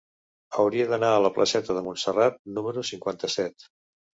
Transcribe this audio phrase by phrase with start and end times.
[0.61, 3.71] Hauria d'anar a la placeta de Montserrat número cinquanta-set.